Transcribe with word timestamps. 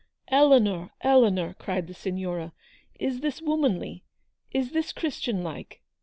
"Eleanor, 0.29 0.89
Eleanor! 1.01 1.49
M 1.49 1.55
cried 1.59 1.85
the 1.85 1.93
Signora:" 1.93 2.53
is 3.09 3.19
this 3.19 3.39
womanly? 3.39 4.03
Is 4.51 4.71
this 4.71 4.91
Christian 4.93 5.43
like 5.43 5.83